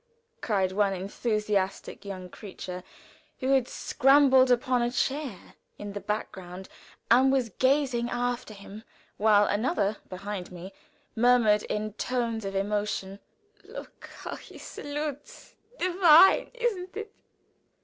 cried 0.41 0.71
one 0.71 0.93
enthusiastic 0.93 2.03
young 2.03 2.27
creature, 2.27 2.83
who 3.39 3.49
had 3.49 3.67
scrambled 3.67 4.49
upon 4.49 4.81
a 4.81 4.89
chair 4.89 5.53
in 5.77 5.93
the 5.93 5.99
background 5.99 6.67
and 7.11 7.31
was 7.31 7.49
gazing 7.49 8.09
after 8.09 8.51
him 8.55 8.83
while 9.17 9.45
another, 9.45 9.97
behind 10.09 10.51
me, 10.51 10.73
murmured 11.15 11.61
in 11.69 11.93
tones 11.93 12.45
of 12.45 12.55
emotion: 12.55 13.19
"Look 13.63 14.09
how 14.23 14.37
he 14.37 14.57
salutes 14.57 15.53
divine, 15.77 16.49
isn't 16.55 16.97
it?" 16.97 17.13